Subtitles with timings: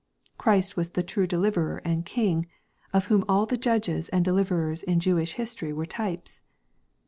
[0.35, 2.47] Christ was the true Deliverer and King,
[2.91, 6.41] of whom all the judges and deliverers in Jewish history were types.